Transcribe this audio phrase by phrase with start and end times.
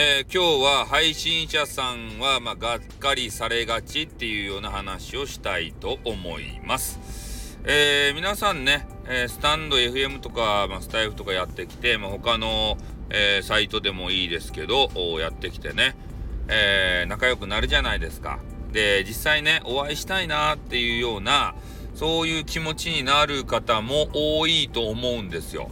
[0.00, 7.58] えー、今日は配信者さんは、まあ、がっかりされがちっていうような話をしたいと思います。
[7.64, 12.78] えー、皆さんね、えー、スタンド FM とか、まあ、スタイフとかやってきて、まあ、他の、
[13.10, 14.88] えサイトでもいいですけど、
[15.18, 15.96] やってきてね、
[16.46, 18.38] え仲良くなるじゃないですか。
[18.70, 21.56] で、実際ね、お会いしたいなっていうような、
[21.96, 25.68] そういう気持ちになる方も多いと思うんですよ。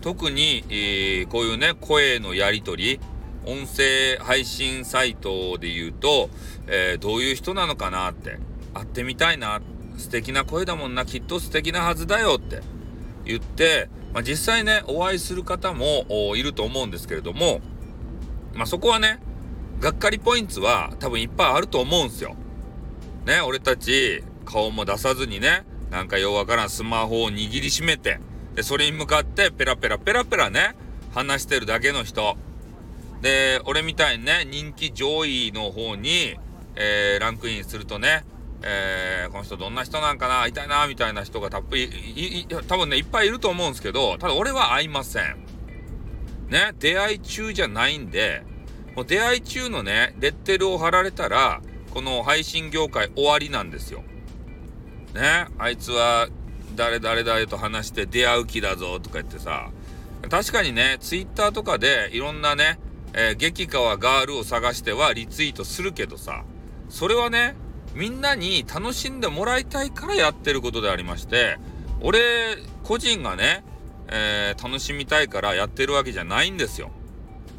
[0.00, 3.00] 特に、えー、こういうね、声のやり取り、
[3.46, 6.28] 音声配信サイトで言うと、
[6.66, 8.38] えー、どういう人なのかなって、
[8.74, 9.60] 会ってみたいな、
[9.96, 12.60] 素敵な声だもんな、きっと素敵なはずだよって
[13.24, 16.04] 言って、まあ、実際ね、お会いする方も
[16.36, 17.60] いると思うんですけれども、
[18.54, 19.20] まあ、そこはね、
[19.80, 22.36] がっかりポイントは多分いっぱいあると思うんすよ。
[23.24, 28.20] ね、俺たち顔も出さずにね、なんかようわからんスマホを握りしめて、
[28.54, 30.74] で、それに向かってペラペラペラペラね、
[31.12, 32.36] 話してるだけの人。
[33.20, 36.36] で、俺みたいにね、人気上位の方に、
[36.76, 38.24] えー、ランクインするとね、
[38.62, 45.44] えー、この人どんな人なんかな、会いたいな、みたいな人がたっぷり、多分ね、いっぱいいると思うんですけど、ただ俺は会いません。
[46.48, 48.42] ね、出会い中じゃないんで、
[48.96, 54.02] もう出会い中のね、レッテルを貼られたら、この配信業界終わりなんですよ。
[55.14, 56.28] ね、あいつは
[56.76, 59.70] 誰々々と話して出会う気だぞとか言ってさ、
[60.28, 62.78] 確かにね、ツイッターとかでいろんなね、
[63.12, 66.44] えー、激川ガールを探してはリツイートするけどさ、
[66.88, 67.54] それはね、
[67.94, 71.58] みんなに楽しんでもらいたいからやってることでありまして、
[72.00, 72.20] 俺
[72.84, 73.64] 個人がね、
[74.08, 76.90] えー、楽しみたいからやってるわけじゃないんですよ。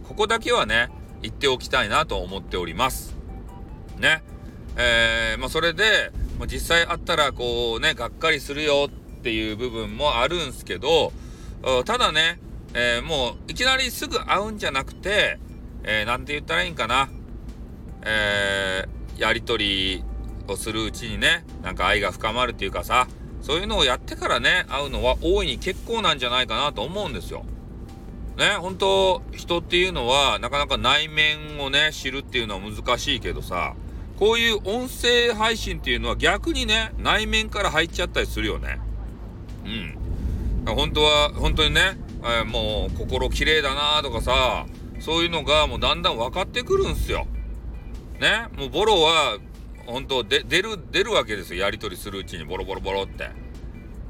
[0.07, 0.89] ここだけはね、
[1.21, 3.15] 言っておきたいなと思っております。
[3.97, 4.23] ね。
[4.77, 11.13] えー、まあ、それで、まあ、実際会ったらこうね、がっかりするよっていう部分もあるんすけど、
[11.85, 12.39] ただね、
[12.73, 15.39] えー、もういきなりすぐ会うんじゃなくて、
[15.83, 17.09] えー、なんて言ったらいいんかな。
[18.03, 20.03] えー、やりとり
[20.47, 23.07] をするうちにね、なんか愛が深まるっていうかさ、
[23.41, 27.43] そういうのをやってからね、会うのは大いに結構なんじゃないかなと思うんですよ。
[28.37, 33.75] ね、本当人っていうのはなかなか内面をね、知るっていうのは難しいけどさ、
[34.17, 38.79] こういう音声配信っていうのは逆にね、内面から入っちゃったりするよね。
[39.65, 40.75] うん。
[40.75, 44.65] 本当は、本当にね、えー、もう心綺麗だなとかさ、
[44.99, 47.25] そういうのがもうだんだん分かってくるんすよ。
[48.19, 49.39] ね、もうボロは、
[49.87, 51.61] 本当で、出る、出るわけですよ。
[51.63, 53.31] やり取りするうちにボロボロボロって。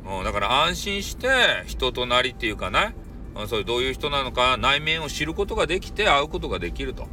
[0.05, 1.29] うん、だから安心して
[1.65, 2.93] 人となりっていうかね、
[3.35, 7.07] うん、そういうどういう人なのか内面を知ることができて会うことができると。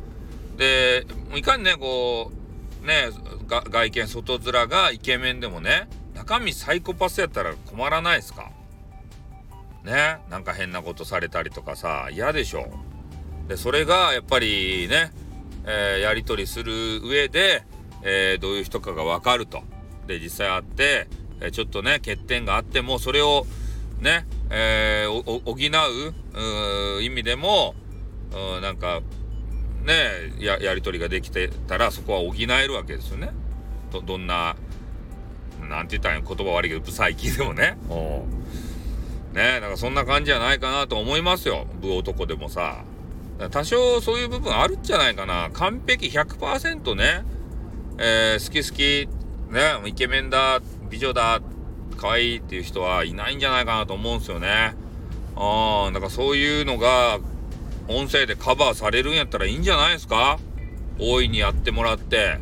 [0.56, 1.06] で、
[1.36, 2.32] いかにね、こ
[2.82, 3.10] う、ね、
[3.46, 8.50] 外見外面がイケメンでもね、中身サイコパスやったら困らないですか？
[9.84, 12.68] ねなんか変なことされたりとかさ嫌でしょ。
[13.48, 15.10] でそれがやっぱりね、
[15.64, 17.64] えー、やり取りする上で、
[18.02, 19.62] えー、どういう人かが分かると。
[20.06, 21.08] で実際会って、
[21.40, 23.46] えー、ちょっとね欠点があってもそれを
[24.00, 25.54] ね、えー、補
[26.98, 27.74] う意味でも
[28.32, 29.00] うなんか
[29.84, 33.30] ねややり取りができてたらそこは補えるわけですよね。
[33.90, 34.56] どんな
[35.68, 37.76] なんて言ったら言葉悪いけどブサイキでもね。
[39.38, 41.66] ねだかそんな感じじゃないかなと思いますよ。
[41.80, 42.84] 部男でもさ。
[43.52, 45.50] 多少そういう部分あるんじゃないかな。
[45.52, 47.24] 完璧100%ね、
[47.98, 49.08] えー、好き好き、
[49.52, 50.60] ね、イケメンだ、
[50.90, 51.40] 美女だ、
[51.96, 54.74] 可愛いっていう人はいないんじゃないかなと思うんですよね。
[55.36, 57.20] ああ、だからそういうのが
[57.86, 60.40] 音声でカバーされるんやったらいいんじゃないですか？
[60.98, 62.38] 大いにやってもらって。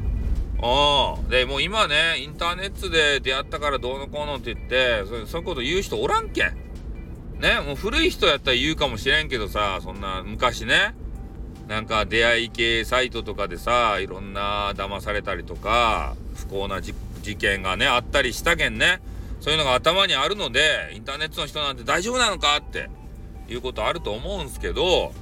[0.63, 1.31] ああ。
[1.31, 6.57] で、もう今ね、インターネットで出会ったからどうのこうのって言って、そういうこと言う人おらんけん。
[7.41, 10.95] ね、もう古い人やったら言うかもしれんけどさ、そんな昔ね、
[11.69, 16.95] なんか出会い系サイトとかでさ、いろんな騙されたりとか、不幸な事
[17.37, 19.01] 件がね、あったりしたけんね、
[19.41, 22.89] そういうのが頭にあるので、インターネットの人なんて大丈夫なのかって
[23.49, 25.13] いうことあると思うんすけど、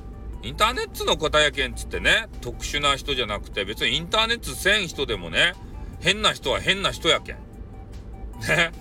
[0.43, 5.55] インターネットの方やけんつってね、特殊な人じゃなくて、別にインターネットせん人でもね、
[6.01, 7.37] 変な人は変な人やけん。
[8.47, 8.73] ね。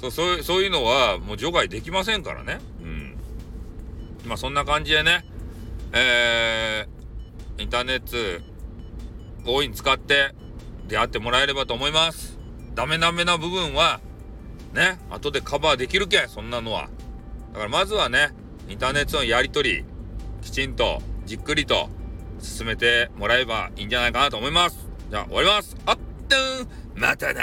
[0.00, 2.58] そうそういうそういうのはもう除外できませんからね。
[2.82, 3.16] うん。
[4.26, 5.26] まあそんな感じでね、
[5.92, 8.16] えー、インターネット
[9.44, 10.34] 大いに使って
[10.88, 12.38] 出会ってもらえればと思います。
[12.74, 14.00] ダメダメな部分は、
[14.72, 16.88] ね、後でカバーできるけ、そんなのは。
[17.52, 18.30] だからまずはね、
[18.68, 19.84] インターネットのやり取り、
[20.40, 21.90] きちんと、じっくりと
[22.40, 24.88] 進めてもらえばいいんじゃないかなと思います。
[25.10, 25.76] じゃあ終わります。
[25.84, 26.00] あっと
[26.94, 27.42] またな